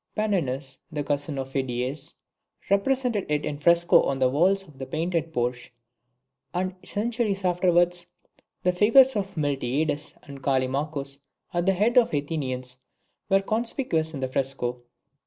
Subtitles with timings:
[0.17, 2.15] Panenus, the cousin of Phidias,
[2.71, 5.71] represented it in fresco on the walls of the painted porch;
[6.55, 8.07] and, centuries afterwards,
[8.63, 11.19] the figures of Miltiades and Callimachus
[11.53, 12.79] at the head of the Athenians
[13.29, 14.81] were conspicuous in the fresco.